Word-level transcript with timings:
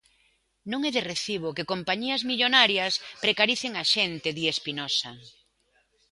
"Non 0.71 0.81
é 0.89 0.91
de 0.97 1.05
recibo 1.11 1.55
que 1.57 1.69
compañías 1.73 2.21
millonarias 2.29 2.93
precaricen 3.23 3.71
á 3.81 3.83
xente", 3.95 4.29
di 4.37 4.43
Espinosa. 4.53 5.11